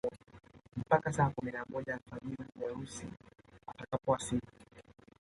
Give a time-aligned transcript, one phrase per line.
[0.77, 3.07] Mpaka saa kumi na moja alfajiri bibi harusi
[3.67, 4.47] atakapowasili